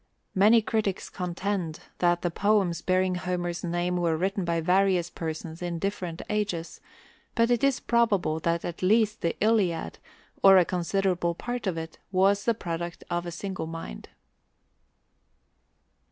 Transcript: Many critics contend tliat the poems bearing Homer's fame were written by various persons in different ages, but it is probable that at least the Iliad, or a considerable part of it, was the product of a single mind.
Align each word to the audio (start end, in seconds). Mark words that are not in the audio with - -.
Many 0.33 0.63
critics 0.63 1.11
contend 1.11 1.81
tliat 1.99 2.21
the 2.21 2.31
poems 2.31 2.81
bearing 2.81 3.13
Homer's 3.13 3.61
fame 3.61 3.97
were 3.97 4.17
written 4.17 4.43
by 4.43 4.59
various 4.59 5.11
persons 5.11 5.61
in 5.61 5.77
different 5.77 6.23
ages, 6.27 6.81
but 7.35 7.51
it 7.51 7.63
is 7.63 7.79
probable 7.79 8.39
that 8.39 8.65
at 8.65 8.81
least 8.81 9.21
the 9.21 9.35
Iliad, 9.39 9.99
or 10.41 10.57
a 10.57 10.65
considerable 10.65 11.35
part 11.35 11.67
of 11.67 11.77
it, 11.77 11.99
was 12.11 12.45
the 12.45 12.55
product 12.55 13.03
of 13.11 13.27
a 13.27 13.31
single 13.31 13.67
mind. 13.67 14.09